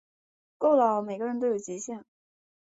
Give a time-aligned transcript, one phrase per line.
[0.57, 2.03] 够了喔，每个人都有极限